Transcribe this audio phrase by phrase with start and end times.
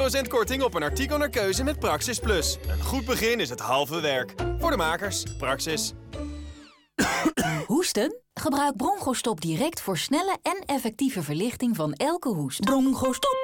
[0.00, 2.58] 20% korting op een artikel naar keuze met Praxis Plus.
[2.68, 4.34] Een goed begin is het halve werk.
[4.58, 5.92] Voor de makers, Praxis.
[7.66, 8.20] Hoesten?
[8.34, 12.60] Gebruik Bronchostop direct voor snelle en effectieve verlichting van elke hoest.
[12.60, 13.36] Bronchostop!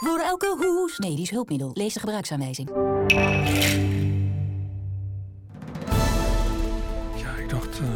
[0.00, 0.98] Voor elke hoest.
[0.98, 1.70] Medisch hulpmiddel.
[1.74, 2.70] Lees de gebruiksaanwijzing.
[7.16, 7.88] Ja, ik dacht, uh,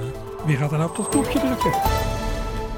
[0.47, 1.73] wie gaat er nou op dat knopje drukken?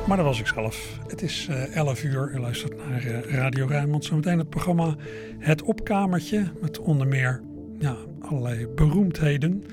[0.07, 0.99] Maar dat was ik zelf.
[1.09, 2.31] Het is uh, eh, 11 uur.
[2.35, 4.05] U luistert uh, Radio Rijnmond.
[4.05, 4.97] Zometeen het programma
[5.39, 6.53] Het Opkamertje.
[6.61, 7.43] Met onder meer
[7.79, 9.65] ja, allerlei beroemdheden.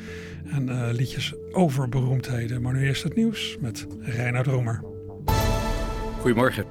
[0.52, 2.62] En uh, liedjes over beroemdheden.
[2.62, 4.84] Maar nu eerst het nieuws met Reinhard Romer.
[6.20, 6.66] Goedemorgen.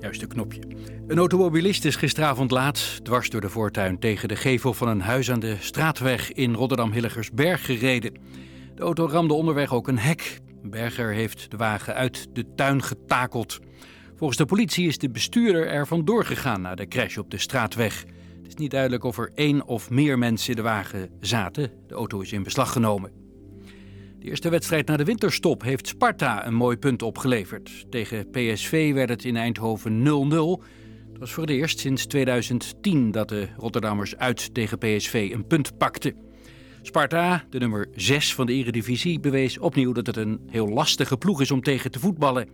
[0.00, 0.60] Juist een knopje.
[1.06, 5.30] Een automobilist is gisteravond laat dwars door de voortuin tegen de gevel van een huis
[5.30, 8.12] aan de straatweg in Rotterdam-Hilligersberg gereden.
[8.74, 10.38] De auto ramde onderweg ook een hek.
[10.62, 13.58] Berger heeft de wagen uit de tuin getakeld.
[14.16, 18.04] Volgens de politie is de bestuurder er vandoor gegaan na de crash op de straatweg.
[18.36, 21.70] Het is niet duidelijk of er één of meer mensen in de wagen zaten.
[21.86, 23.10] De auto is in beslag genomen.
[24.18, 27.86] De eerste wedstrijd na de winterstop heeft Sparta een mooi punt opgeleverd.
[27.90, 30.64] Tegen PSV werd het in Eindhoven 0-0.
[31.10, 35.78] Het was voor het eerst sinds 2010 dat de Rotterdammers uit tegen PSV een punt
[35.78, 36.14] pakten.
[36.82, 41.40] Sparta, de nummer 6 van de Eredivisie, bewees opnieuw dat het een heel lastige ploeg
[41.40, 42.48] is om tegen te voetballen.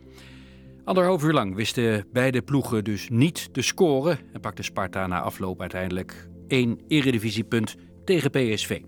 [0.85, 5.61] Anderhalf uur lang wisten beide ploegen dus niet te scoren en pakte Sparta na afloop
[5.61, 8.81] uiteindelijk één Eredivisiepunt tegen PSV.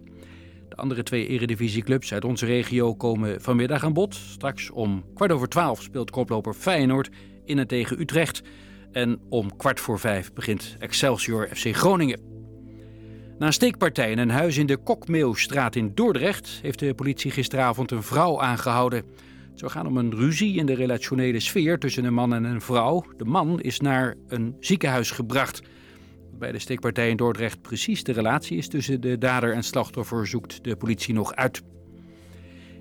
[0.68, 4.14] De andere twee Eredivisieclubs uit onze regio komen vanmiddag aan bod.
[4.14, 7.10] Straks om kwart over twaalf speelt koploper Feyenoord
[7.44, 8.42] in en tegen Utrecht.
[8.92, 12.20] En om kwart voor vijf begint Excelsior FC Groningen.
[13.38, 17.90] Na een steekpartij in een huis in de Kokmeeuwstraat in Dordrecht heeft de politie gisteravond
[17.90, 19.04] een vrouw aangehouden.
[19.54, 22.60] Het zou gaan om een ruzie in de relationele sfeer tussen een man en een
[22.60, 23.04] vrouw.
[23.16, 25.62] De man is naar een ziekenhuis gebracht.
[26.38, 30.64] Bij de steekpartij in Dordrecht precies de relatie is tussen de dader en slachtoffer zoekt
[30.64, 31.62] de politie nog uit.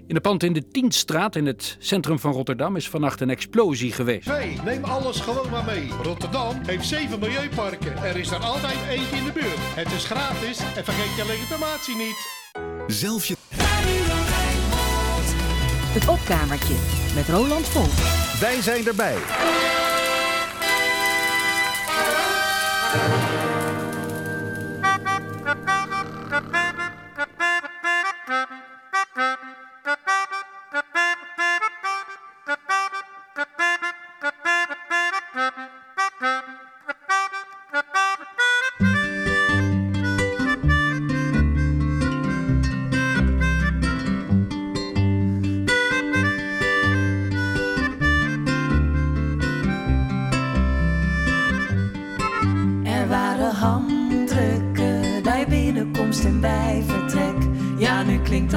[0.08, 3.92] In de pand in de Tienstraat in het centrum van Rotterdam is vannacht een explosie
[3.92, 4.28] geweest.
[4.28, 5.88] Hey, neem alles gewoon maar mee.
[6.04, 7.98] Rotterdam heeft zeven milieuparken.
[7.98, 9.76] Er is er altijd eentje in de buurt.
[9.76, 12.42] Het is gratis en vergeet je legitimatie niet.
[12.88, 13.73] Zelf je...
[15.94, 16.76] Het opkamertje
[17.16, 17.92] met Roland Volk.
[18.40, 19.18] Wij zijn erbij.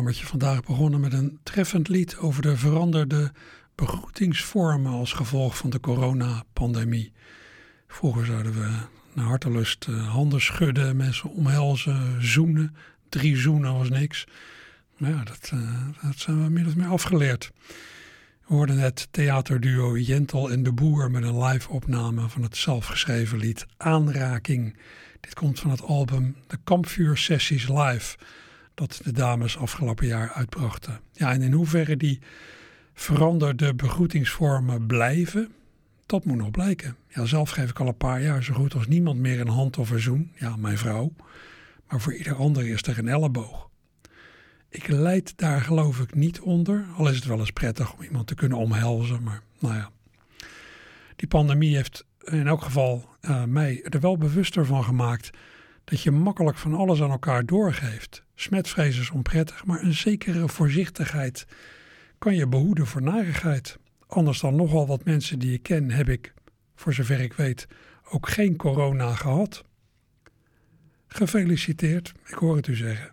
[0.00, 3.32] vandaag begonnen met een treffend lied over de veranderde
[3.74, 7.12] begroetingsvormen als gevolg van de coronapandemie.
[7.88, 8.70] Vroeger zouden we
[9.12, 12.76] naar hartelust eh, handen schudden, mensen omhelzen, zoenen.
[13.08, 14.24] Drie zoenen was niks.
[14.96, 17.50] Maar ja, dat, eh, dat zijn we min meer afgeleerd.
[18.46, 23.38] We hoorden het theaterduo Jentel en de Boer met een live opname van het zelfgeschreven
[23.38, 24.76] lied Aanraking.
[25.20, 28.16] Dit komt van het album De Kampvuursessies Live,
[28.74, 31.00] dat de dames afgelopen jaar uitbrachten.
[31.12, 32.20] Ja, en in hoeverre die
[32.94, 35.52] veranderde begroetingsvormen blijven,
[36.06, 36.96] dat moet nog blijken.
[37.08, 39.78] Ja, zelf geef ik al een paar jaar zo goed als niemand meer een hand
[39.78, 40.32] of een zoen.
[40.34, 41.12] Ja, mijn vrouw.
[41.88, 43.70] Maar voor ieder ander is er een elleboog.
[44.68, 48.26] Ik leid daar geloof ik niet onder, al is het wel eens prettig om iemand
[48.26, 49.22] te kunnen omhelzen.
[49.22, 49.90] Maar nou ja,
[51.16, 55.30] die pandemie heeft in elk geval eh, mij er wel bewuster van gemaakt
[55.92, 58.22] dat je makkelijk van alles aan elkaar doorgeeft.
[58.34, 61.46] Smetvrees is onprettig, maar een zekere voorzichtigheid
[62.18, 63.78] kan je behoeden voor narigheid.
[64.06, 66.34] Anders dan nogal wat mensen die ik ken, heb ik,
[66.74, 67.66] voor zover ik weet,
[68.10, 69.64] ook geen corona gehad.
[71.06, 73.12] Gefeliciteerd, ik hoor het u zeggen.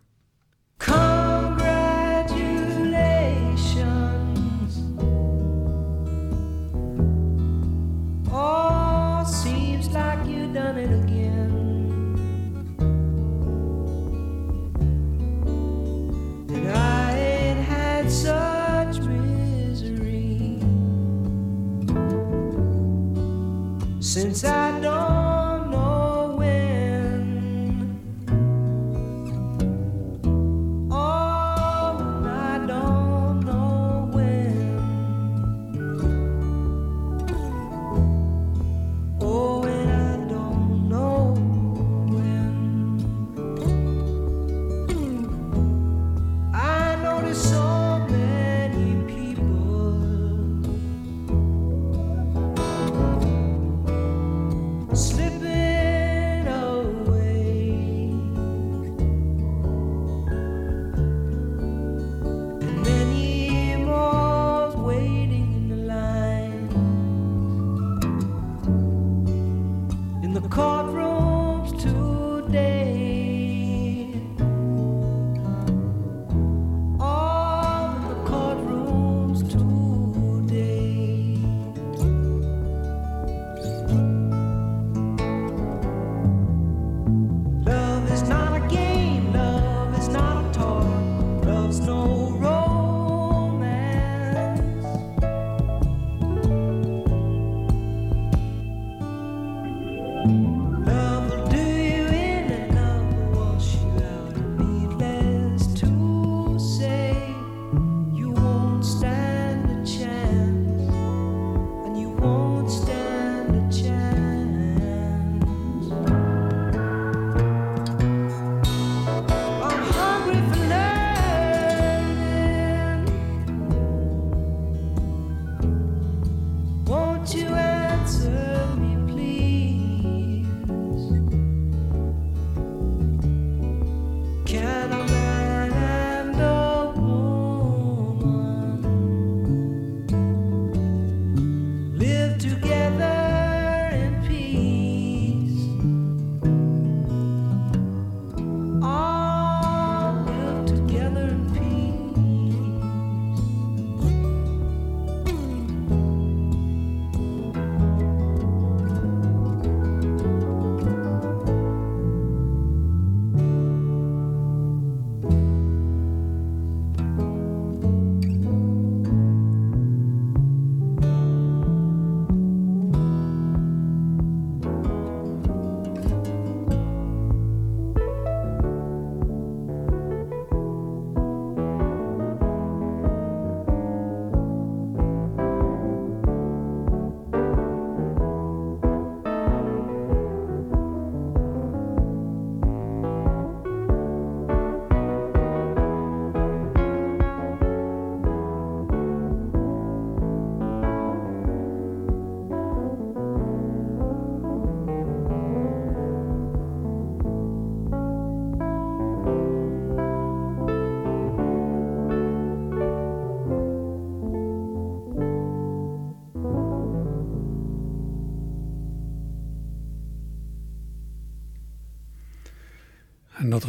[24.19, 24.58] Since I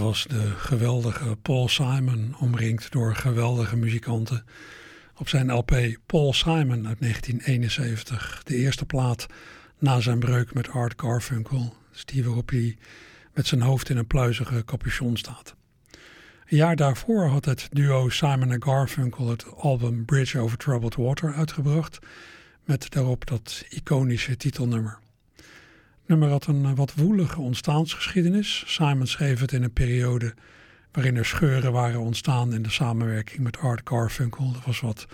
[0.01, 4.45] was de geweldige Paul Simon, omringd door geweldige muzikanten.
[5.17, 5.77] Op zijn LP
[6.07, 9.27] Paul Simon uit 1971, de eerste plaat
[9.79, 11.77] na zijn breuk met Art Garfunkel.
[12.05, 12.77] Die waarop hij
[13.35, 15.55] met zijn hoofd in een pluizige capuchon staat.
[16.47, 21.35] Een jaar daarvoor had het duo Simon en Garfunkel het album Bridge Over Troubled Water
[21.35, 21.99] uitgebracht,
[22.65, 24.99] met daarop dat iconische titelnummer.
[26.11, 28.65] Nummer had een wat woelige ontstaansgeschiedenis.
[28.67, 30.35] Simon schreef het in een periode
[30.93, 34.53] waarin er scheuren waren ontstaan in de samenwerking met Art Garfunkel.
[34.55, 35.07] Er was wat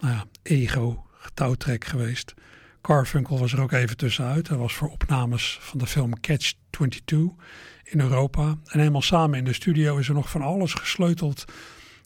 [0.00, 2.34] nou ja, ego, getouwtrek geweest.
[2.82, 4.48] Garfunkel was er ook even tussenuit.
[4.48, 7.44] Hij was voor opnames van de film Catch 22
[7.84, 8.58] in Europa.
[8.66, 11.44] En eenmaal samen in de studio is er nog van alles gesleuteld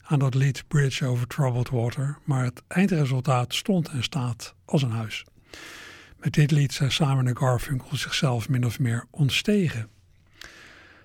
[0.03, 2.19] aan dat lied Bridge Over Troubled Water.
[2.25, 5.25] Maar het eindresultaat stond en staat als een huis.
[6.23, 9.89] Met dit lied zijn Simon en Garfunkel zichzelf min of meer ontstegen.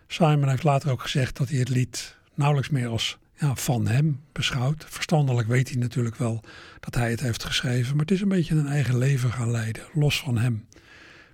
[0.07, 4.21] Simon heeft later ook gezegd dat hij het lied nauwelijks meer als ja, van hem
[4.31, 4.85] beschouwt.
[4.87, 6.43] Verstandelijk weet hij natuurlijk wel
[6.79, 9.83] dat hij het heeft geschreven, maar het is een beetje een eigen leven gaan leiden,
[9.93, 10.67] los van hem.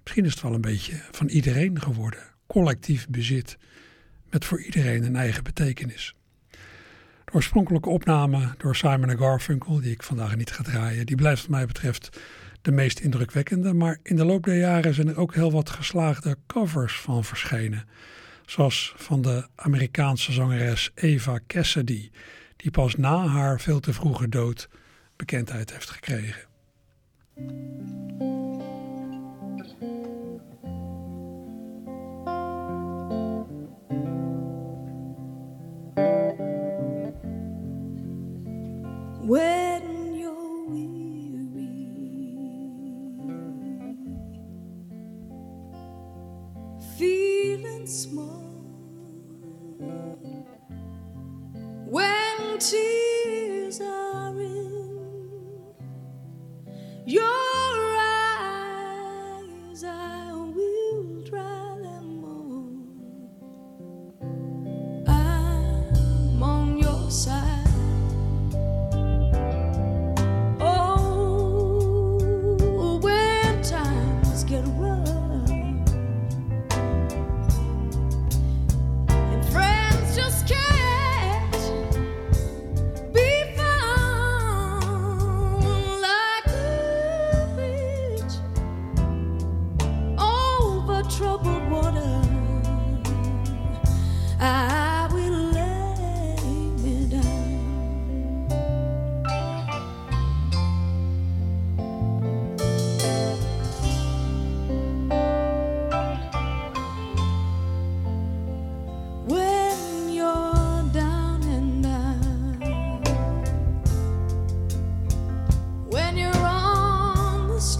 [0.03, 3.57] Misschien is het wel een beetje van iedereen geworden, collectief bezit,
[4.29, 6.15] met voor iedereen een eigen betekenis.
[7.25, 11.41] De oorspronkelijke opname door Simon en Garfunkel, die ik vandaag niet ga draaien, die blijft
[11.41, 12.19] wat mij betreft
[12.63, 16.37] de meest indrukwekkende, maar in de loop der jaren zijn er ook heel wat geslaagde
[16.47, 17.85] covers van verschenen
[18.45, 22.11] zoals van de Amerikaanse zangeres Eva Cassidy,
[22.55, 24.69] die pas na haar veel te vroege dood
[25.15, 26.51] bekendheid heeft gekregen.
[47.93, 48.43] Small,
[51.85, 55.75] when tears are in
[57.05, 57.42] your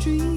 [0.04, 0.33] street,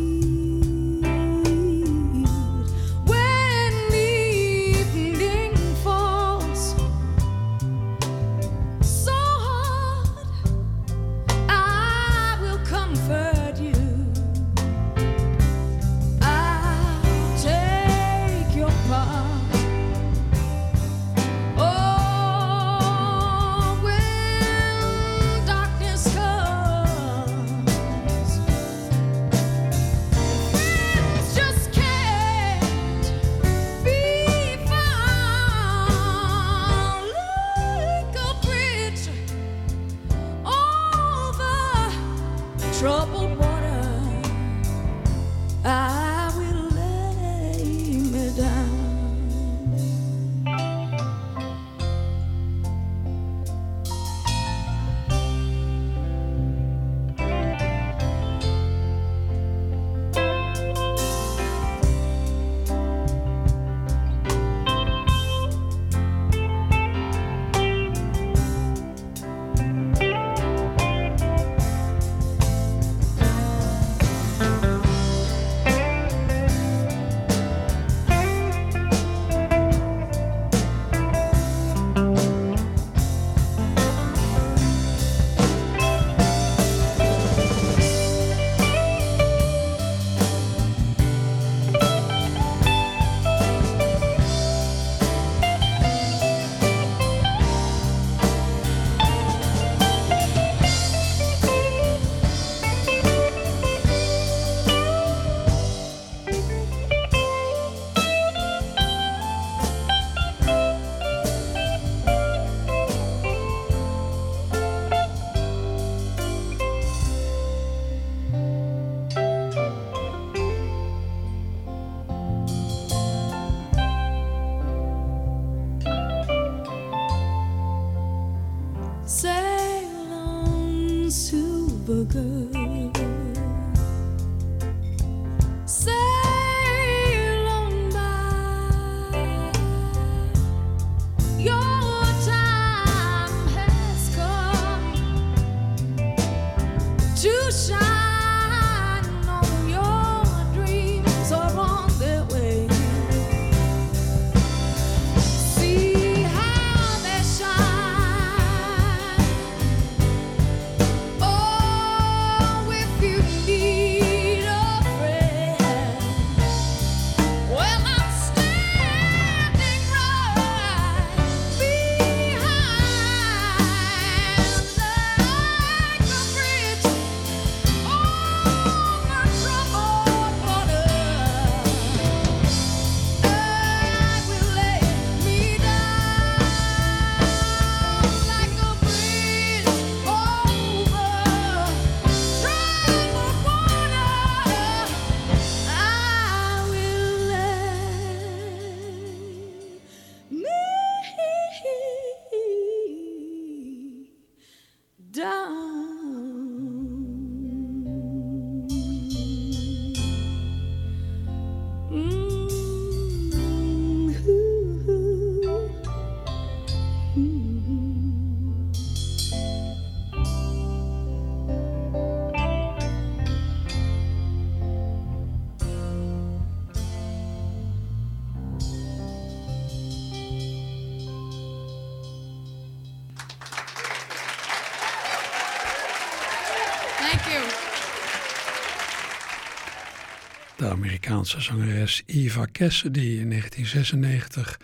[241.17, 244.61] Amerikaanse zangeres Eva Cassidy in 1996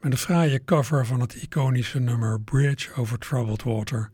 [0.00, 4.10] met een fraaie cover van het iconische nummer Bridge over Troubled Water,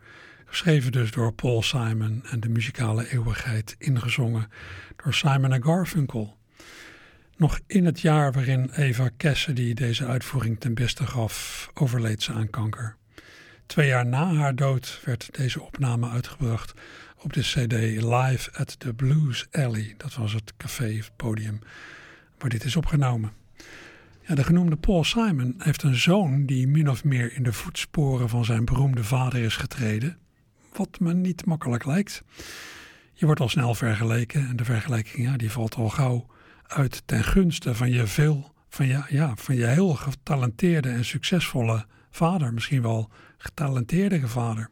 [0.47, 4.51] geschreven dus door Paul Simon en de muzikale eeuwigheid ingezongen
[4.97, 6.37] door Simon Garfunkel.
[7.37, 12.51] Nog in het jaar waarin Eva Cassidy deze uitvoering ten beste gaf, overleed ze aan
[12.51, 12.97] kanker.
[13.67, 16.75] Twee jaar na haar dood werd deze opname uitgebracht
[17.21, 19.95] op de CD Live at the Blues Alley.
[19.97, 21.59] Dat was het café, het podium
[22.39, 23.33] waar dit is opgenomen.
[24.27, 28.29] Ja, de genoemde Paul Simon heeft een zoon die min of meer in de voetsporen
[28.29, 30.19] van zijn beroemde vader is getreden.
[30.73, 32.23] Wat me niet makkelijk lijkt.
[33.13, 36.27] Je wordt al snel vergeleken en de vergelijking ja, die valt al gauw
[36.67, 41.87] uit ten gunste van je veel, van je, ja, van je heel getalenteerde en succesvolle
[42.11, 42.53] vader.
[42.55, 44.71] Misschien wel getalenteerdere vader.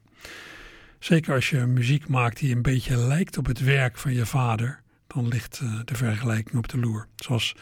[0.98, 4.82] Zeker als je muziek maakt die een beetje lijkt op het werk van je vader,
[5.06, 7.08] dan ligt uh, de vergelijking op de loer.
[7.16, 7.54] Zoals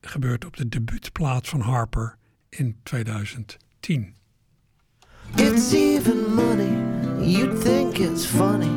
[0.00, 2.16] gebeurt op de debuutplaat van Harper
[2.48, 4.14] in 2010.
[5.36, 6.92] It's even money.
[7.20, 8.70] You'd think it's funny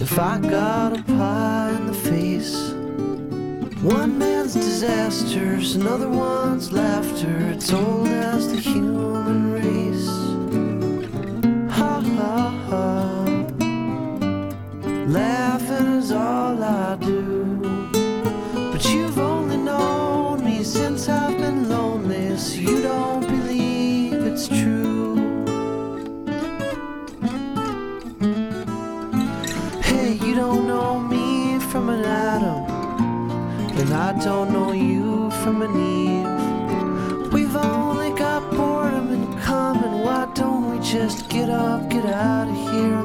[0.00, 2.72] if I got a pie in the face.
[3.82, 7.36] One man's disasters, another one's laughter.
[7.52, 10.08] It's old as the human race.
[11.70, 13.13] Ha ha ha.
[15.06, 17.90] Laughing is all I do.
[18.72, 25.16] But you've only known me since I've been lonely, so you don't believe it's true.
[29.82, 32.64] Hey, you don't know me from an atom,
[33.78, 37.30] and I don't know you from an Eve.
[37.30, 40.02] We've only got boredom in common.
[40.02, 43.02] Why don't we just get up, get out of here,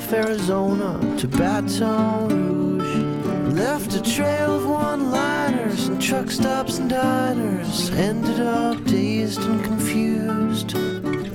[0.00, 3.54] Flagstaff, Arizona to Baton Rouge.
[3.54, 7.90] Left a trail of one-liners and truck stops and diners.
[7.90, 10.74] Ended up dazed and confused.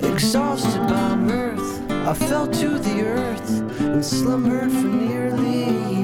[0.04, 5.99] Exhausted by mirth, I fell to the earth and slumbered for nearly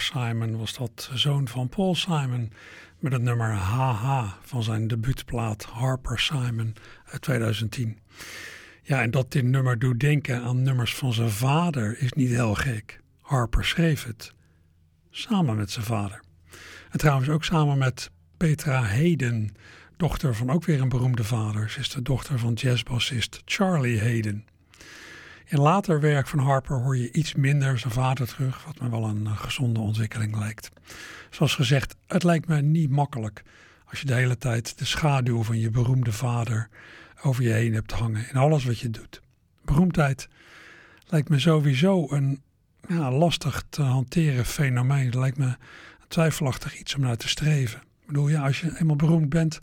[0.00, 2.52] Simon was dat zoon van Paul Simon
[2.98, 7.98] met het nummer HH van zijn debuutplaat Harper Simon uit 2010.
[8.82, 12.54] Ja, en dat dit nummer doet denken aan nummers van zijn vader is niet heel
[12.54, 13.00] gek.
[13.20, 14.32] Harper schreef het
[15.10, 16.22] samen met zijn vader.
[16.90, 19.54] En trouwens ook samen met Petra Hayden,
[19.96, 21.70] dochter van ook weer een beroemde vader.
[21.70, 24.47] Ze is de dochter van jazzbassist Charlie Hayden.
[25.50, 29.04] In later werk van Harper hoor je iets minder zijn vader terug, wat me wel
[29.04, 30.70] een eh, gezonde ontwikkeling lijkt.
[31.30, 33.42] Zoals gezegd, het lijkt me niet makkelijk
[33.84, 36.68] als je de hele tijd de schaduw van je beroemde vader
[37.22, 39.20] over je heen hebt hangen in alles wat je doet.
[39.64, 40.28] Beroemdheid
[41.06, 42.42] lijkt me sowieso een
[42.88, 45.04] ja, lastig te hanteren fenomeen.
[45.04, 45.56] Het lijkt me
[46.08, 47.80] twijfelachtig iets om naar te streven.
[47.80, 49.60] Ik bedoel, ja, als je eenmaal beroemd bent,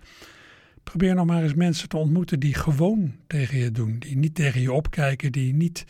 [0.85, 3.99] probeer nog maar eens mensen te ontmoeten die gewoon tegen je doen.
[3.99, 5.85] Die niet tegen je opkijken, die niet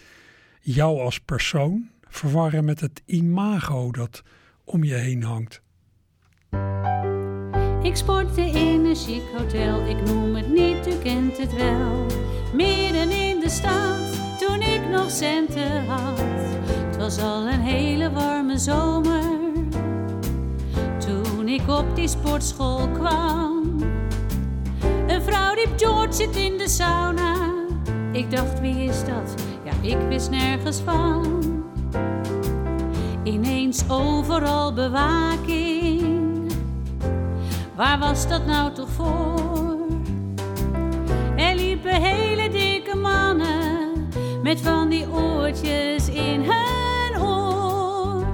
[0.61, 4.23] jou als persoon verwarren met het imago dat
[4.63, 5.61] om je heen hangt.
[7.81, 12.05] Ik sportte in een chic hotel, ik noem het niet, u kent het wel.
[12.53, 16.19] Midden in de stad, toen ik nog centen had.
[16.19, 19.23] Het was al een hele warme zomer,
[20.99, 23.54] toen ik op die sportschool kwam.
[25.55, 27.33] Riep, George zit in de sauna.
[28.11, 29.33] Ik dacht, wie is dat?
[29.63, 31.43] Ja, ik wist nergens van.
[33.23, 36.51] Ineens overal bewaking.
[37.75, 39.87] Waar was dat nou toch voor?
[41.35, 44.09] Er liepen hele dikke mannen
[44.43, 48.25] met van die oortjes in hun oor.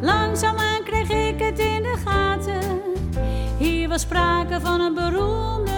[0.00, 2.80] Langzaamaan kreeg ik het in de gaten.
[3.58, 5.71] Hier was sprake van een beroemde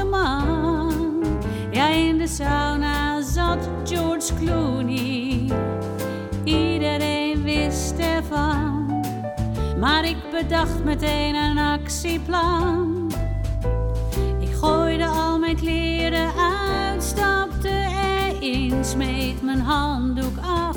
[1.70, 5.50] Ja, in de sauna zat George Clooney.
[6.44, 9.02] Iedereen wist ervan.
[9.80, 13.12] Maar ik bedacht meteen een actieplan.
[14.40, 17.88] Ik gooide al mijn kleren uit, stapte
[18.40, 20.76] erin, smeet mijn handdoek af.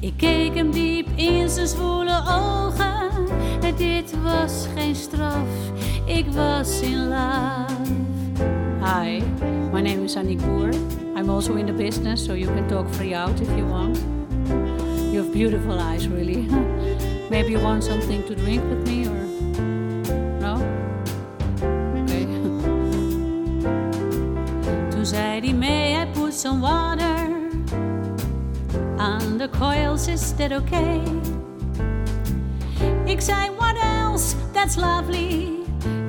[0.00, 3.08] Ik keek hem diep in zijn zwoele ogen.
[3.76, 5.48] Dit was geen straf,
[6.10, 7.76] ik was in love.
[8.80, 9.22] Hi,
[9.72, 10.70] my name is Annick Boer.
[11.16, 13.96] I'm also in the business, so you can talk free out if you want.
[15.12, 16.48] You have beautiful eyes, really.
[17.30, 19.24] Maybe you want something to drink with me, or
[20.40, 20.56] no?
[22.02, 22.24] Okay.
[24.90, 27.28] Toen zei hij, may I put some water
[28.98, 30.08] on the coils?
[30.08, 31.00] Is that okay?
[33.04, 34.34] Ik zei, what else?
[34.52, 35.59] That's lovely.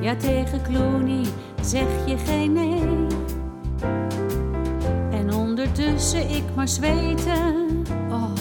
[0.01, 1.25] Ja, tegen Clooney
[1.61, 3.07] zeg je geen nee.
[5.11, 7.83] En ondertussen ik maar zweten.
[8.09, 8.33] Oh,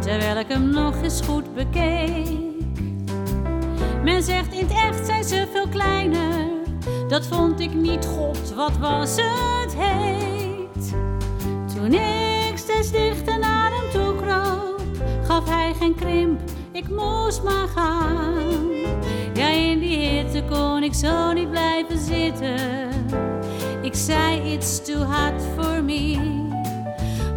[0.00, 2.28] terwijl ik hem nog eens goed bekeek.
[4.02, 6.46] Men zegt in het echt zijn ze veel kleiner.
[7.08, 10.94] Dat vond ik niet god, wat was het heet.
[11.74, 14.80] Toen ik steeds dichter naar hem toe kroop,
[15.22, 16.40] gaf hij geen krimp,
[16.72, 18.83] ik moest maar gaan.
[19.34, 22.90] Ja, in die hitte kon ik zo niet blijven zitten.
[23.82, 26.16] Ik zei, it's too hot for me.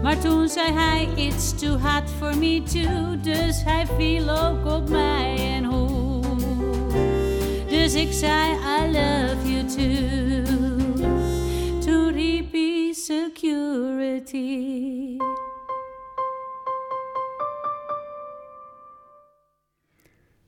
[0.03, 3.19] Maar toen zei hij, it's too hot for me too.
[3.21, 6.21] Dus hij viel ook op mij en hoe.
[7.69, 10.43] Dus ik zei, I love you too.
[11.79, 12.47] Toen riep
[13.07, 14.96] security.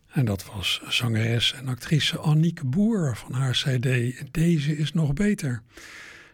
[0.10, 5.62] En dat was zangeres en actrice Annieke Boer van haar CD Deze is nog beter.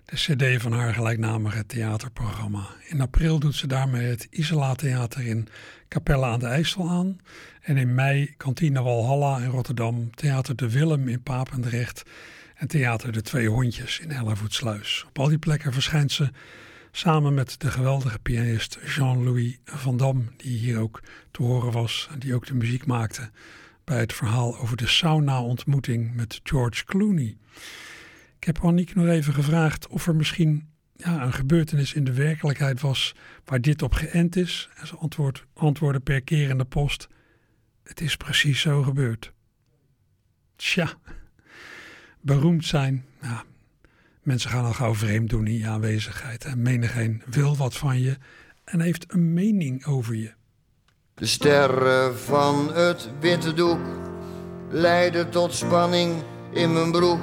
[0.06, 2.68] De CD van haar gelijknamige theaterprogramma.
[2.88, 5.48] In april doet ze daarmee het Isola Theater in
[5.88, 7.20] Capelle aan de IJssel aan.
[7.62, 12.04] En in mei Kantine Walhalla in Rotterdam, Theater de Willem in Papendrecht
[12.56, 15.06] en Theater de Twee Hondjes in Hellevoetsluis.
[15.08, 16.30] Op al die plekken verschijnt ze
[16.92, 22.20] samen met de geweldige pianist Jean-Louis Van Dam, die hier ook te horen was en
[22.20, 23.30] die ook de muziek maakte
[23.86, 27.38] bij het verhaal over de sauna-ontmoeting met George Clooney.
[28.38, 32.82] Ik heb Annick nog even gevraagd of er misschien ja, een gebeurtenis in de werkelijkheid
[32.82, 34.70] was waar dit op geënt is.
[34.76, 37.08] En ze antwoord, antwoordde per keer in de post:
[37.84, 39.34] Het is precies zo gebeurd.
[40.56, 40.94] Tja,
[42.22, 43.06] beroemd zijn.
[43.22, 43.44] Ja,
[44.22, 46.46] mensen gaan al gauw vreemd doen in je aanwezigheid.
[46.46, 48.18] En menigeen wil wat van je
[48.64, 50.34] en heeft een mening over je.
[51.16, 53.80] De sterren van het witte doek
[54.70, 56.14] leidden tot spanning
[56.52, 57.20] in mijn broek.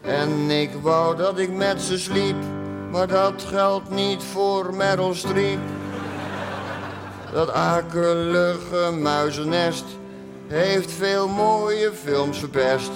[0.00, 2.36] En ik wou dat ik met ze sliep,
[2.90, 5.58] maar dat geldt niet voor Meryl Streep.
[7.32, 9.84] Dat akelige muizennest
[10.46, 12.90] heeft veel mooie films verpest.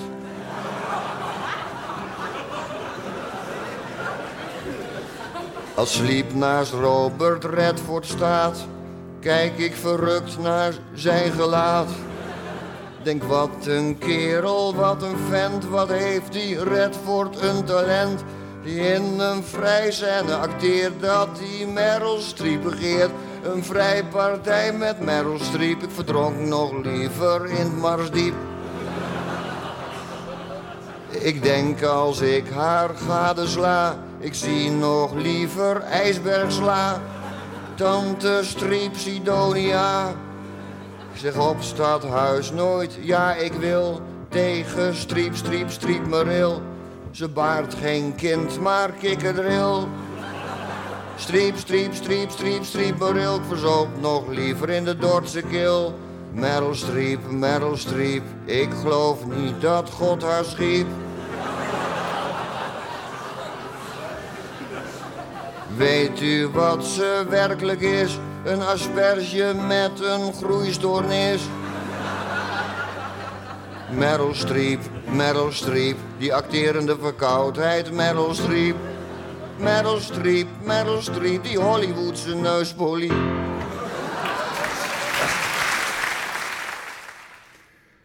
[5.74, 8.66] Als Sleep naast Robert Redford staat,
[9.20, 11.88] kijk ik verrukt naar zijn gelaat.
[13.02, 18.24] Denk wat een kerel, wat een vent, wat heeft die Redford een talent.
[18.62, 23.10] Die in een vrijzijde acteert dat die Meryl Streep begeert.
[23.42, 28.34] Een vrijpartij met Meryl Streep, ik verdronk nog liever in het Marsdiep.
[31.10, 37.00] Ik denk als ik haar gadesla, ik zie nog liever ijsbergsla.
[37.80, 40.14] Tante Striep Sidonia,
[41.14, 44.00] zeg op stadhuis nooit, ja ik wil.
[44.28, 46.62] Tegen Striep, Striep, Striep Meril.
[47.10, 49.88] Ze baart geen kind, maar kikkerdril.
[51.16, 53.34] Striep, striep, striep, striep, striep Meril.
[53.34, 55.94] Ik verzoop nog liever in de Dordtse kil.
[56.32, 60.86] Meryl Streep, Meryl Streep, ik geloof niet dat God haar schiep.
[65.80, 68.18] Weet u wat ze werkelijk is?
[68.44, 71.42] Een asperge met een groeistoornis.
[73.92, 74.80] Meryl Streep,
[75.12, 78.76] Meryl Streep, die acterende verkoudheid, Meryl Streep.
[79.58, 83.12] Meryl Streep, Meryl Streep, die Hollywoodse neuspolie.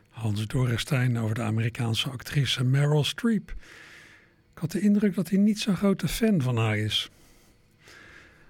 [0.09, 3.49] Hans Dorrestein over de Amerikaanse actrice Meryl Streep.
[4.53, 7.09] Ik had de indruk dat hij niet zo'n grote fan van haar is.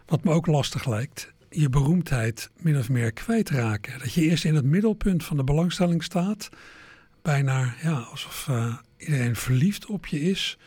[0.06, 4.00] Wat me ook lastig lijkt, je beroemdheid min of meer kwijtraken.
[4.00, 6.50] Dat je eerst in het middelpunt van de belangstelling staat,
[7.22, 10.58] bijna ja, alsof uh, iedereen verliefd op je is.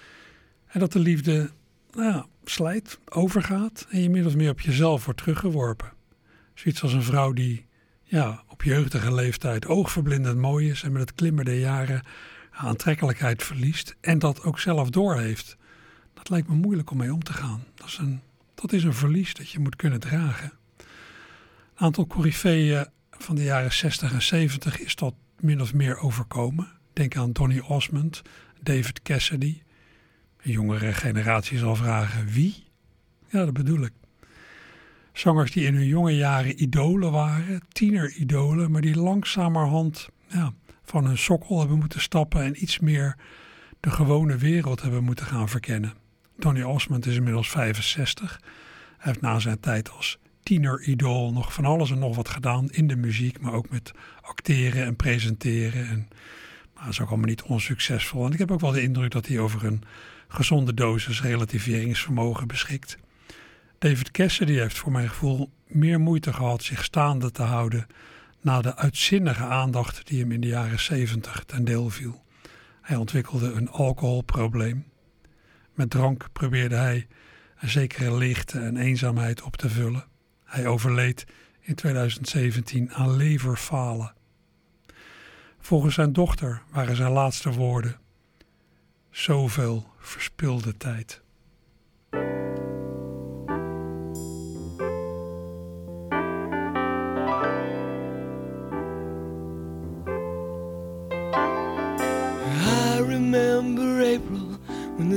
[0.67, 1.51] En dat de liefde
[1.93, 5.93] nou slijt, overgaat en je min of meer op jezelf wordt teruggeworpen.
[6.55, 7.67] Zoiets als een vrouw die
[8.03, 12.03] ja, op jeugdige leeftijd oogverblindend mooi is en met het klimmen der jaren
[12.51, 15.57] aantrekkelijkheid verliest en dat ook zelf doorheeft.
[16.15, 17.65] Dat lijkt me moeilijk om mee om te gaan.
[17.75, 18.21] Dat is een,
[18.61, 20.53] dat is een verlies dat je moet kunnen dragen.
[20.79, 20.85] Een
[21.75, 26.69] aantal coryfeeën van de jaren 60 en 70 is dat min of meer overkomen.
[26.93, 28.23] Denk aan Donny Osmond,
[28.63, 29.63] David Cassidy.
[30.43, 32.65] Een jongere generatie zal vragen wie?
[33.29, 33.93] Ja, dat bedoel ik.
[35.13, 41.19] Zangers die in hun jonge jaren idolen waren, tieneridolen, maar die langzamerhand ja, van hun
[41.19, 43.17] sokkel hebben moeten stappen en iets meer
[43.81, 45.93] de gewone wereld hebben moeten gaan verkennen.
[46.39, 48.41] Donny Osmond is inmiddels 65.
[48.41, 52.87] Hij heeft na zijn tijd als tieneridool nog van alles en nog wat gedaan in
[52.87, 55.89] de muziek, maar ook met acteren en presenteren.
[55.89, 56.09] En,
[56.75, 58.27] maar dat is ook allemaal niet onsuccesvol.
[58.27, 59.83] En ik heb ook wel de indruk dat hij over een
[60.29, 62.99] gezonde dosis relativeringsvermogen beschikt.
[63.79, 67.87] David Cassidy heeft voor mijn gevoel meer moeite gehad zich staande te houden
[68.41, 72.25] na de uitzinnige aandacht die hem in de jaren 70 ten deel viel.
[72.83, 74.85] Hij ontwikkelde een alcoholprobleem.
[75.79, 77.07] Met drank probeerde hij
[77.59, 80.05] een zekere leegte en eenzaamheid op te vullen.
[80.45, 81.27] Hij overleed
[81.61, 84.15] in 2017 aan leverfalen.
[85.59, 87.97] Volgens zijn dochter waren zijn laatste woorden:
[89.11, 91.21] zoveel verspilde tijd.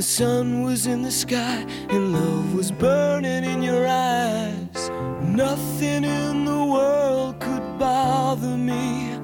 [0.01, 4.89] The sun was in the sky and love was burning in your eyes.
[5.21, 9.15] Nothing in the world could bother me,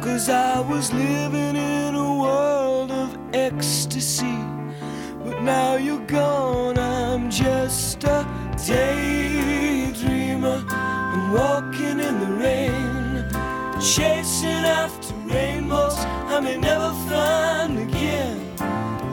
[0.00, 4.38] cause I was living in a world of ecstasy.
[5.24, 9.84] But now you're gone, I'm just a daydreamer.
[10.70, 13.24] I'm walking in the rain,
[13.80, 15.98] chasing after rainbows
[16.34, 18.49] I may never find again.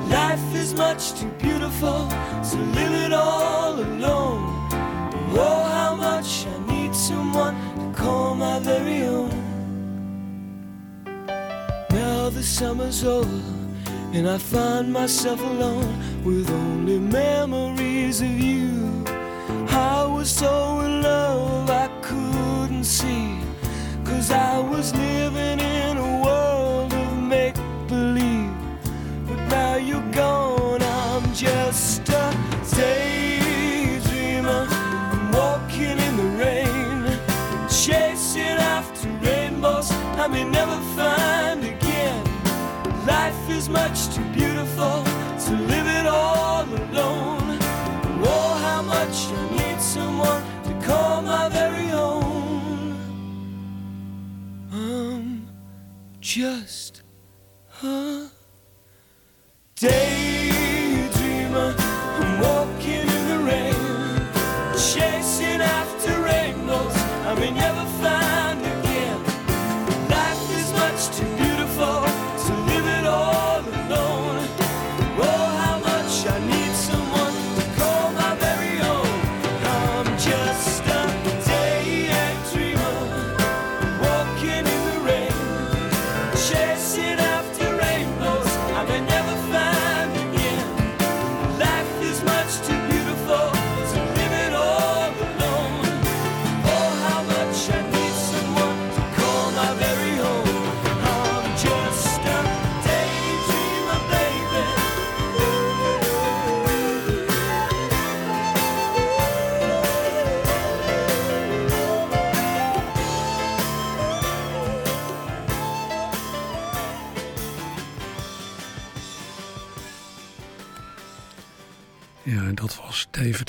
[0.09, 2.07] Life is much too beautiful
[2.49, 4.69] to live it all alone.
[5.39, 9.29] Oh, how much I need someone to call my very own.
[11.91, 13.41] Now the summer's over,
[14.13, 19.03] and I find myself alone with only memories of you.
[19.69, 23.37] I was so in love I couldn't see,
[24.05, 26.16] cause I was living in a
[40.19, 42.23] I may never find again.
[43.05, 45.03] Life is much too beautiful
[45.45, 47.57] to live it all alone.
[48.23, 52.97] Oh, how much I need someone to call my very own.
[54.71, 55.47] I'm
[56.19, 57.03] just
[57.83, 58.16] a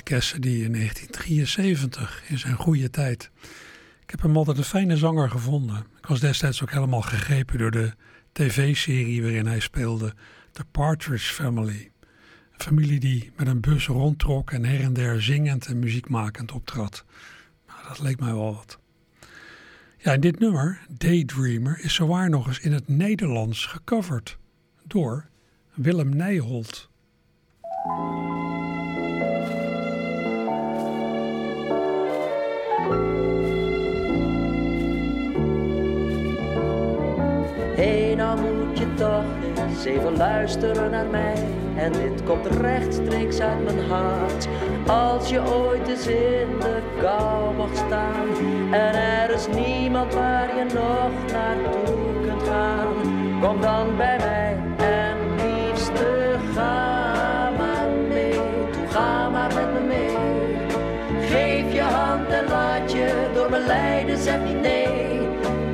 [0.08, 3.30] Cassidy in 1973, in zijn goede tijd.
[4.02, 5.86] Ik heb hem altijd een fijne zanger gevonden.
[5.98, 7.92] Ik was destijds ook helemaal gegrepen door de
[8.32, 10.14] tv-serie waarin hij speelde,
[10.52, 11.90] The Partridge Family.
[12.52, 17.04] Een familie die met een bus rondtrok en her en der zingend en muziekmakend optrad.
[17.66, 18.78] Nou, dat leek mij wel wat.
[19.98, 24.38] Ja, en dit nummer, Daydreamer, is zowaar nog eens in het Nederlands gecoverd
[24.86, 25.28] door
[25.74, 26.90] Willem Nijholt.
[37.76, 39.24] Hé, nou moet je toch
[39.58, 41.44] eens even luisteren naar mij.
[41.76, 44.48] En dit komt rechtstreeks uit mijn hart.
[44.86, 48.28] Als je ooit eens in de kou mocht staan.
[48.70, 52.86] En er is niemand waar je nog naartoe kunt gaan.
[53.40, 54.47] Kom dan bij mij
[63.68, 65.28] leiden, zeg niet nee.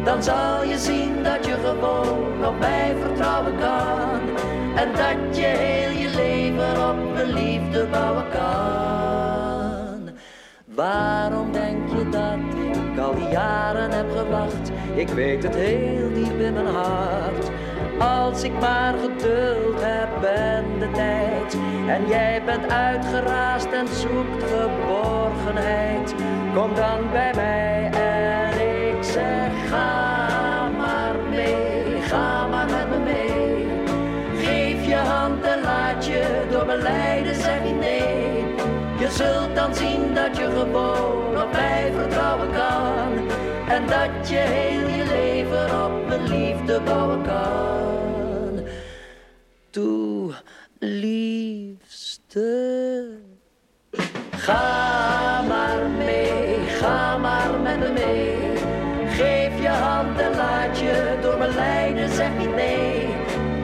[0.04, 4.20] Dan zal je zien dat je gewoon op mij vertrouwen kan.
[4.76, 10.10] En dat je heel je leven op mijn liefde bouwen kan.
[10.64, 12.38] Waarom denk je dat
[12.72, 14.70] ik al die jaren heb gewacht?
[14.94, 17.50] Ik weet het heel diep in mijn hart.
[17.98, 21.56] Als ik maar geduld heb en de tijd.
[21.86, 26.14] En jij bent uitgeraasd en zoekt geborgenheid.
[26.54, 28.52] Kom dan bij mij en
[28.88, 32.00] ik zeg ga maar mee.
[32.00, 33.66] Ga maar met me mee.
[34.44, 38.44] Geef je hand en laat je door me leiden, zeg niet nee.
[38.98, 43.28] Je zult dan zien dat je gewoon op mij vertrouwen kan.
[43.68, 48.66] En dat je heel je leven op mijn liefde bouwen kan.
[49.70, 50.34] Toe,
[50.78, 52.48] liefste.
[54.30, 55.23] Ga
[57.78, 58.36] mee.
[59.08, 63.08] Geef je hand en laat je door me leiden, zeg niet nee.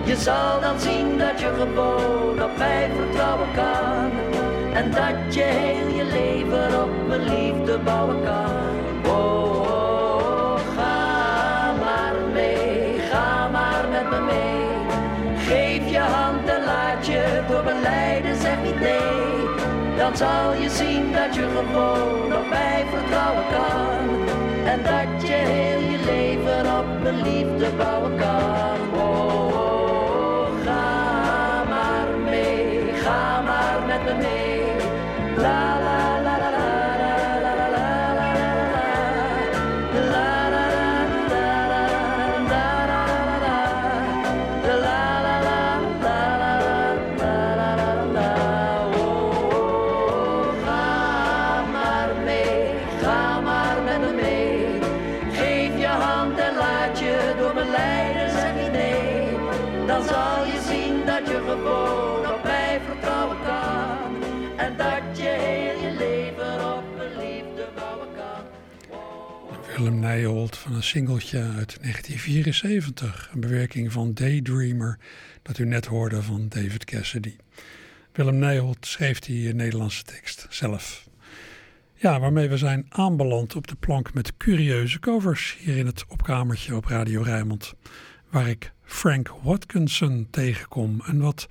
[0.04, 4.10] Je zal dan zien dat je gewoon op mij vertrouwen kan.
[4.72, 9.12] En dat je heel je leven op mijn liefde bouwen kan.
[9.12, 14.66] Oh, oh, ga maar mee, ga maar met me mee.
[15.36, 19.19] Geef je hand en laat je door me leiden, zeg niet nee.
[20.14, 24.28] Zal je zien dat je gewoon op mij vertrouwen kan.
[24.64, 29.00] En dat je heel je leven op mijn liefde bouwen kan.
[29.00, 34.40] Oh, oh, ga maar mee, ga maar met me mee.
[69.80, 73.30] Willem Nijholt van een singeltje uit 1974.
[73.32, 74.98] Een bewerking van Daydreamer,
[75.42, 77.36] dat u net hoorde van David Cassidy.
[78.12, 81.08] Willem Nijholt schreef die Nederlandse tekst zelf.
[81.94, 86.76] Ja, waarmee we zijn aanbeland op de plank met curieuze covers hier in het opkamertje
[86.76, 87.74] op Radio Rijnmond.
[88.30, 91.48] Waar ik Frank Watkinson tegenkom, een wat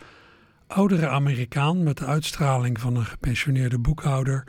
[0.68, 4.44] oudere Amerikaan met de uitstraling van een gepensioneerde boekhouder,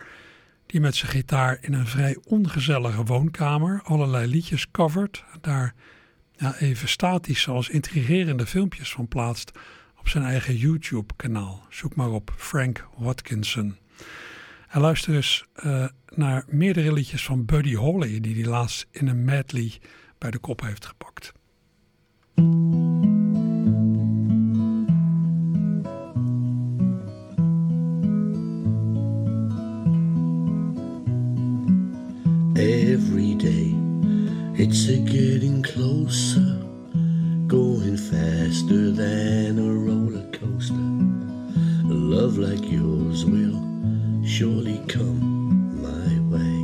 [0.71, 5.75] die met zijn gitaar in een vrij ongezellige woonkamer allerlei liedjes covert, daar
[6.37, 9.53] ja, even statisch zoals intrigerende filmpjes van plaatst
[9.99, 11.66] op zijn eigen YouTube-kanaal.
[11.68, 13.77] Zoek maar op Frank Watkinson.
[14.68, 19.25] En luister eens uh, naar meerdere liedjes van Buddy Holly, die hij laatst in een
[19.25, 19.73] medley
[20.18, 21.33] bij de kop heeft gepakt.
[34.63, 36.61] It's a getting closer,
[37.47, 40.75] going faster than a roller coaster.
[41.89, 43.59] A love like yours will
[44.23, 46.61] surely come my way.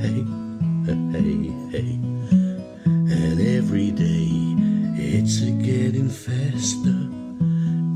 [0.00, 0.24] Hey,
[1.14, 1.92] hey, hey.
[2.82, 4.26] And every day
[4.98, 6.98] it's a getting faster.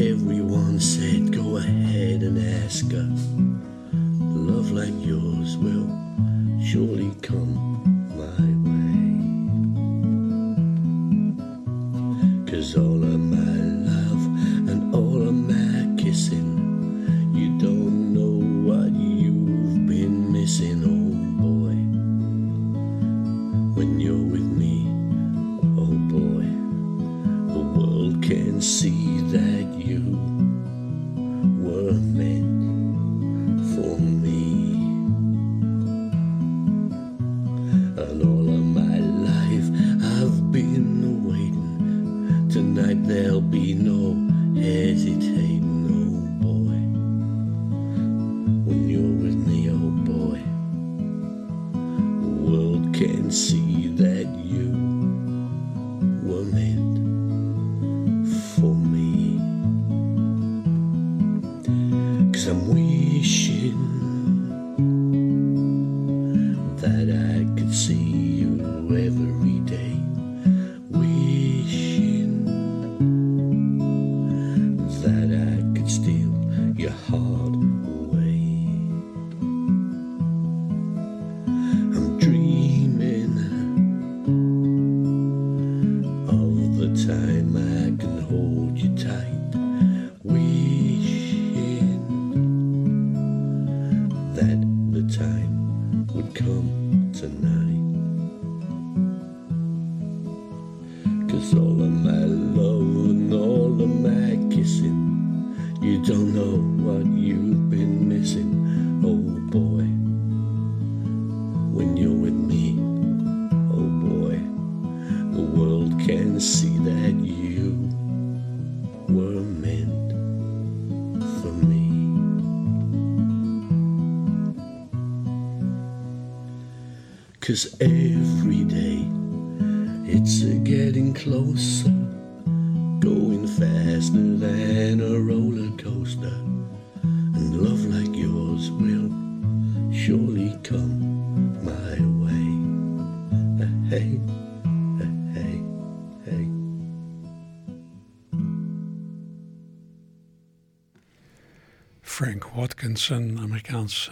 [0.09, 3.11] Everyone said, go ahead and ask her.
[4.23, 5.91] Love like yours will
[6.63, 7.94] surely come
[62.47, 64.04] I'm wishing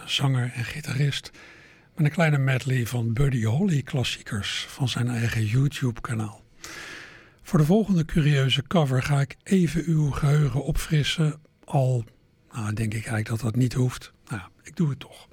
[0.05, 1.31] Zanger en gitarist,
[1.95, 6.43] met een kleine medley van Buddy Holly klassiekers van zijn eigen YouTube-kanaal.
[7.41, 12.05] Voor de volgende curieuze cover ga ik even uw geheugen opfrissen, al
[12.51, 14.13] nou, denk ik eigenlijk dat dat niet hoeft.
[14.27, 15.27] Nou, ik doe het toch.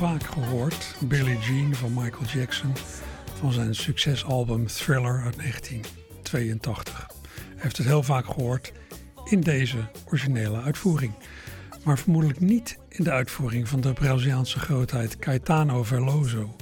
[0.00, 0.96] Vaak gehoord.
[1.00, 2.72] Billie Jean van Michael Jackson
[3.34, 7.06] van zijn succesalbum Thriller uit 1982.
[7.34, 8.72] Hij heeft het heel vaak gehoord
[9.24, 9.76] in deze
[10.06, 11.12] originele uitvoering.
[11.84, 16.56] Maar vermoedelijk niet in de uitvoering van de Braziliaanse grootheid Caetano Veloso,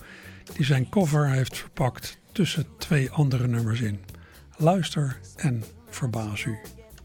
[0.55, 4.01] die zijn cover heeft verpakt tussen twee andere nummers in.
[4.57, 6.59] Luister en verbaas u.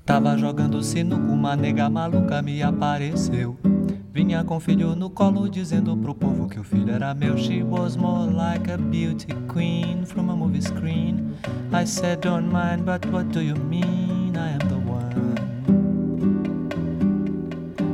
[0.04, 3.73] Tava jogando sinuca, uma nega maluca me apareceu.
[4.14, 7.36] Vinha com filho no colo dizendo pro povo que o filho era meu.
[7.36, 11.36] She was more like a beauty queen from a movie screen.
[11.72, 14.38] I said, don't mind, but what do you mean?
[14.38, 15.49] I am the one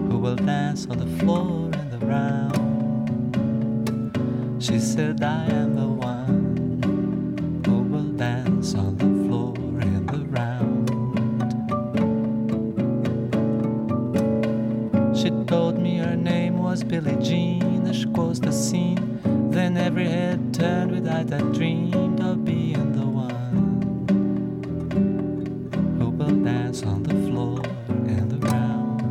[0.09, 2.59] who will dance on the floor and the round.
[4.61, 9.53] She said, I am the one who will dance on the floor
[15.20, 19.20] She told me her name was Billie Jean as she closed the scene.
[19.51, 24.07] Then every head turned with eyes that dreamed of being the one
[25.99, 27.61] who will dance on the floor
[28.07, 29.01] and the round.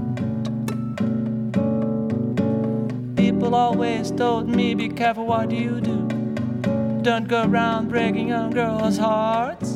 [3.15, 6.09] People always told me, be careful what you do.
[7.03, 9.75] Don't go around breaking young girls' hearts.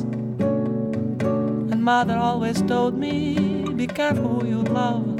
[1.69, 5.12] And mother always told me, be careful who you love.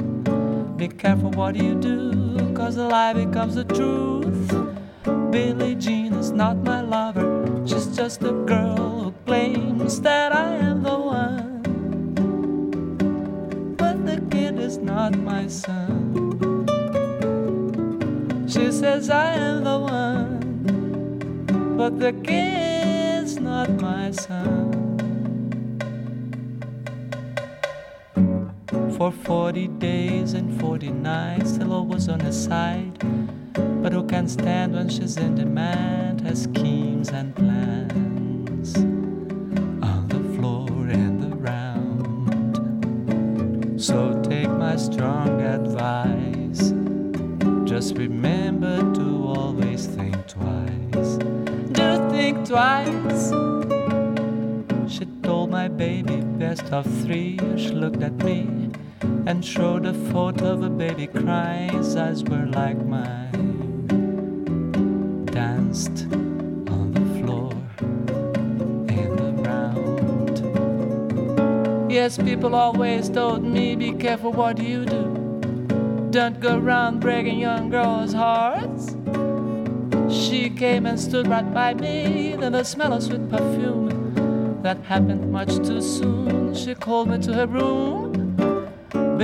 [0.76, 4.50] Be careful what you do, cause the lie becomes the truth.
[5.30, 10.82] Billie Jean is not my lover, she's just a girl who claims that I am
[10.82, 11.62] the one.
[13.76, 16.66] But the kid is not my son.
[18.48, 24.72] She says I am the one, but the kid's not my son.
[28.96, 32.96] For 40 days and 40 nights, the Lord was on her side.
[33.82, 36.22] But who can stand when she's in demand?
[36.22, 38.76] Her schemes and plans
[39.90, 42.14] on the floor and the round.
[43.78, 46.72] So take my strong advice.
[47.68, 49.06] Just remember to
[49.36, 51.10] always think twice.
[51.76, 53.22] Do think twice.
[54.94, 57.38] She told my baby best of three.
[57.58, 58.63] She looked at me
[59.26, 61.70] and showed a photo of a baby crying.
[61.70, 63.86] His eyes were like mine.
[65.26, 66.06] Danced
[66.70, 67.52] on the floor
[68.88, 70.42] and around.
[71.90, 75.20] Yes, people always told me, be careful what you do.
[76.10, 78.94] Don't go around breaking young girls' hearts.
[80.08, 84.60] She came and stood right by me, then the smell of sweet perfume.
[84.62, 86.54] That happened much too soon.
[86.54, 88.03] She called me to her room.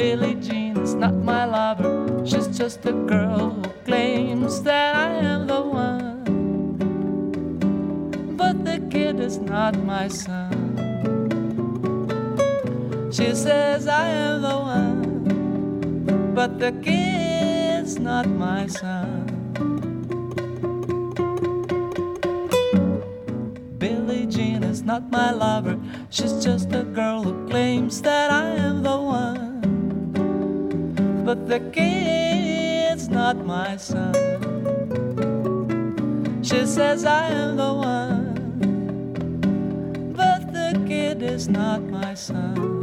[0.00, 2.24] Billie Jean is not my lover.
[2.24, 6.24] She's just a girl who claims that I am the one.
[8.34, 10.56] But the kid is not my son.
[13.12, 16.32] She says I am the one.
[16.34, 19.28] But the kid's not my son.
[23.76, 25.78] Billie Jean is not my lover.
[26.08, 28.79] She's just a girl who claims that I am
[31.30, 34.12] but the kid's not my son.
[36.42, 38.34] She says I am the one,
[40.16, 42.79] but the kid is not my son.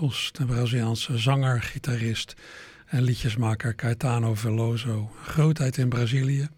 [0.00, 2.34] De Braziliaanse zanger, gitarist
[2.86, 5.10] en liedjesmaker Caetano Veloso.
[5.22, 6.48] Grootheid in Brazilië,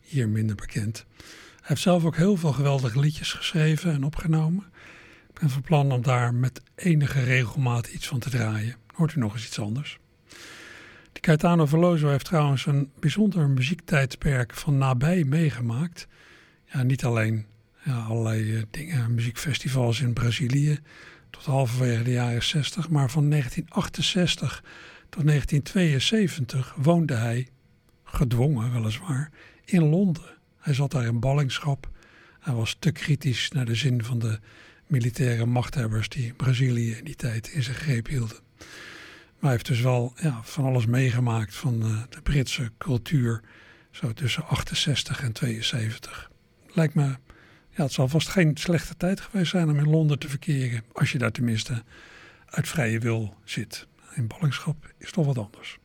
[0.00, 1.04] hier minder bekend.
[1.16, 1.26] Hij
[1.62, 4.64] heeft zelf ook heel veel geweldige liedjes geschreven en opgenomen.
[5.28, 8.76] Ik ben van plan om daar met enige regelmaat iets van te draaien.
[8.94, 9.98] Hoort u nog eens iets anders?
[11.12, 16.06] Die Caetano Veloso heeft trouwens een bijzonder muziektijdperk van nabij meegemaakt.
[16.64, 17.46] Ja, niet alleen
[17.84, 20.80] ja, allerlei eh, dingen, muziekfestivals in Brazilië
[21.44, 24.64] tot halverwege de jaren 60, maar van 1968
[25.08, 27.48] tot 1972 woonde hij,
[28.04, 29.30] gedwongen weliswaar,
[29.64, 30.38] in Londen.
[30.58, 31.90] Hij zat daar in ballingschap
[32.40, 34.38] en was te kritisch naar de zin van de
[34.86, 38.38] militaire machthebbers die Brazilië in die tijd in zijn greep hielden.
[38.58, 43.40] Maar hij heeft dus wel ja, van alles meegemaakt van uh, de Britse cultuur,
[43.90, 46.30] zo tussen 68 en 72.
[46.72, 47.16] Lijkt me,
[47.70, 51.12] ja, het zal vast geen slechte tijd geweest zijn om in Londen te verkeren, als
[51.12, 51.82] je daar tenminste
[52.46, 53.86] uit vrije wil zit.
[54.14, 55.78] In ballingschap is toch wat anders.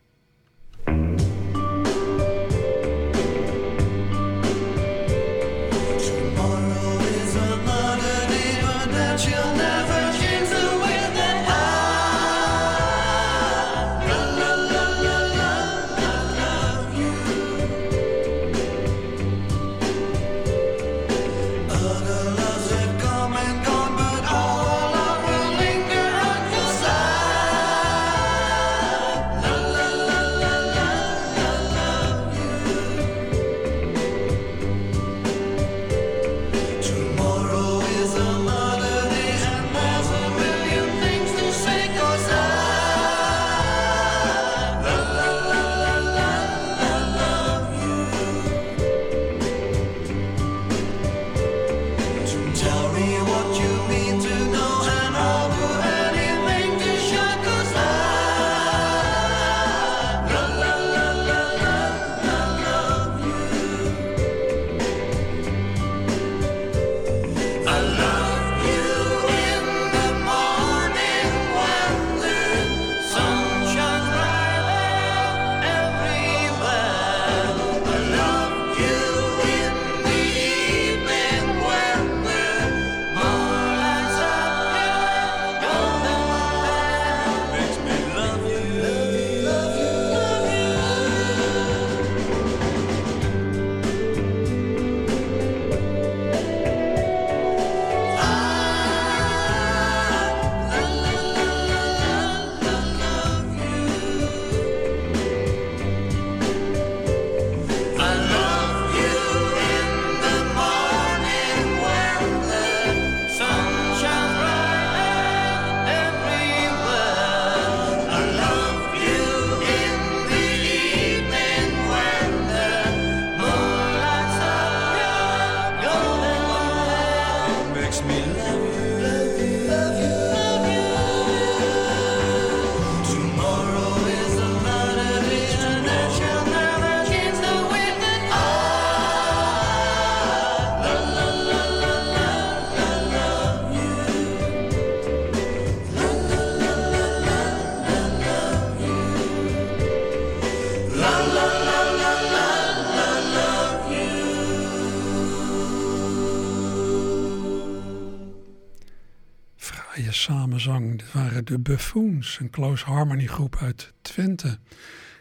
[161.43, 164.57] De Buffoons, een close harmony groep uit Twente.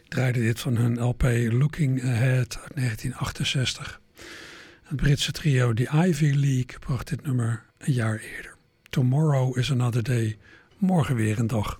[0.07, 4.01] Draaide dit van hun LP Looking Ahead uit 1968.
[4.83, 8.55] Het Britse trio The Ivy League bracht dit nummer een jaar eerder.
[8.89, 10.37] Tomorrow is another day,
[10.77, 11.79] morgen weer een dag.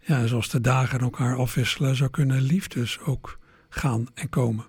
[0.00, 4.66] Ja, zoals de dagen elkaar afwisselen, zo kunnen liefdes ook gaan en komen.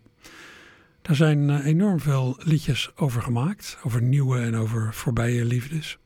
[1.01, 5.97] Daar zijn eh, enorm veel liedjes over gemaakt, over nieuwe en over voorbije liefdes.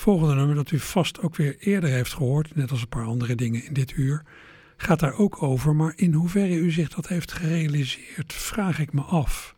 [0.00, 3.34] Volgende nummer dat u vast ook weer eerder heeft gehoord, net als een paar andere
[3.34, 4.22] dingen in dit uur,
[4.76, 5.76] gaat daar ook over.
[5.76, 9.54] Maar in hoeverre u zich dat heeft gerealiseerd, vraag ik me af.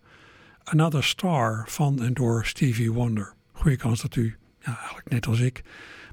[0.65, 3.35] Another Star van en door Stevie Wonder.
[3.53, 5.63] Goeie kans dat u, ja, eigenlijk net als ik,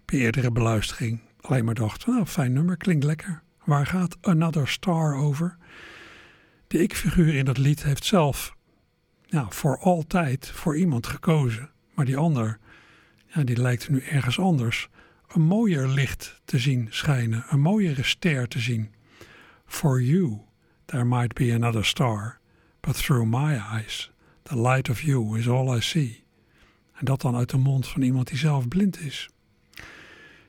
[0.05, 3.41] bij eerdere beluistering alleen maar dacht: nou, fijn nummer, klinkt lekker.
[3.63, 5.57] Waar gaat Another Star over?
[6.67, 8.55] De ik-figuur in dat lied heeft zelf
[9.25, 11.69] ja, voor altijd voor iemand gekozen.
[11.93, 12.59] Maar die ander
[13.33, 14.89] ja, die lijkt nu ergens anders,
[15.27, 18.93] een mooier licht te zien schijnen, een mooiere ster te zien.
[19.65, 20.41] For you,
[20.85, 22.39] there might be another star,
[22.79, 24.11] but through my eyes,
[24.43, 26.23] the light of you is all I see.
[26.93, 29.29] En dat dan uit de mond van iemand die zelf blind is.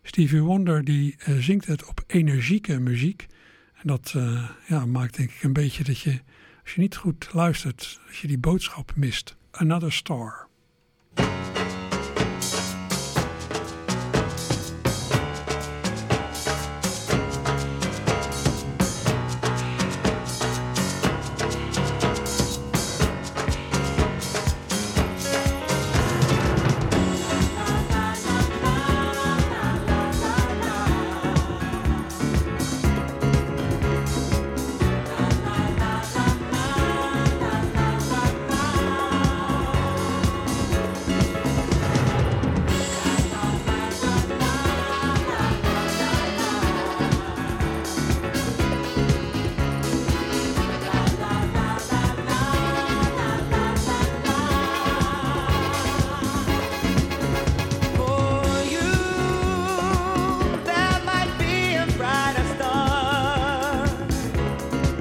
[0.02, 3.26] Stevie Wonder die uh, zingt het op energieke muziek.
[3.74, 6.20] En dat uh, ja, maakt denk ik een beetje dat je,
[6.62, 9.36] als je niet goed luistert, als je die boodschap mist.
[9.50, 10.48] Another star.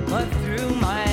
[0.10, 1.09] but through my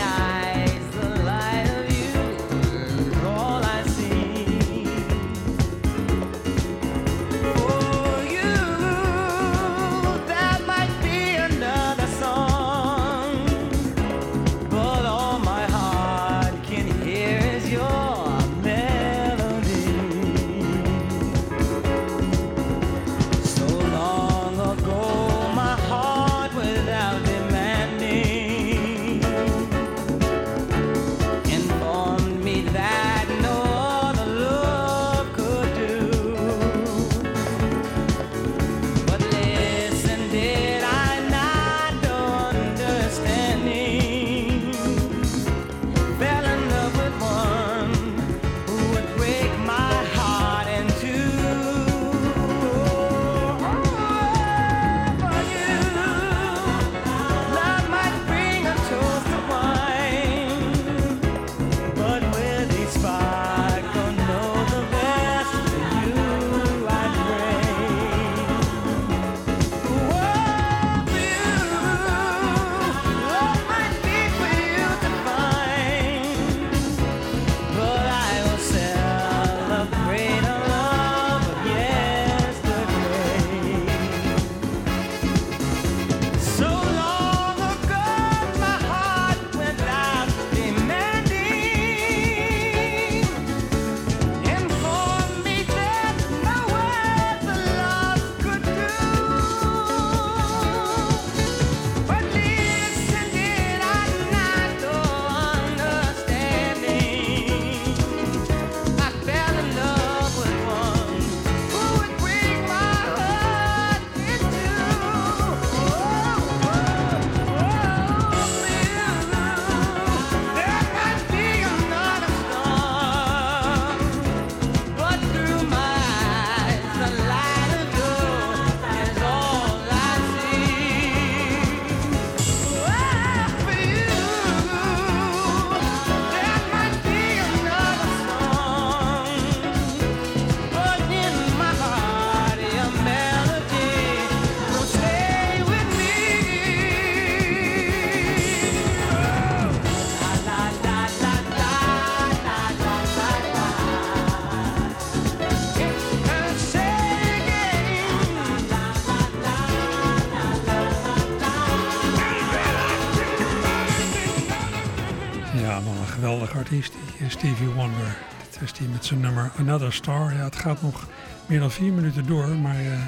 [169.07, 170.35] zijn nummer Another Star.
[170.35, 171.07] Ja, het gaat nog
[171.47, 172.99] meer dan vier minuten door, maar uh,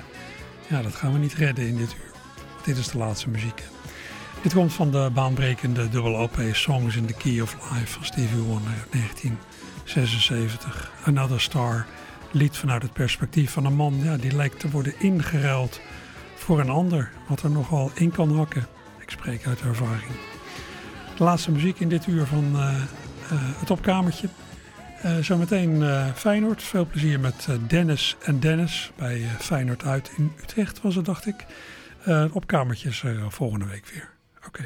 [0.68, 2.12] ja, dat gaan we niet redden in dit uur.
[2.64, 3.62] Dit is de laatste muziek.
[4.42, 8.38] Dit komt van de baanbrekende dubbel OP Songs in the Key of Life van Stevie
[8.38, 10.92] Wonder uit 1976.
[11.04, 11.86] Another Star,
[12.30, 15.80] lied vanuit het perspectief van een man ja, die lijkt te worden ingeruild
[16.34, 18.66] voor een ander, wat er nogal in kan hakken.
[18.98, 20.12] Ik spreek uit ervaring.
[21.16, 22.70] De laatste muziek in dit uur van uh, uh,
[23.32, 24.28] het opkamertje.
[25.04, 25.82] Uh, zometeen
[26.14, 26.62] Feyenoord.
[26.62, 31.46] Veel plezier met Dennis en Dennis bij Feyenoord uit in Utrecht was het, dacht ik.
[31.98, 34.08] het opkamertje is volgende week weer.
[34.46, 34.64] Oké.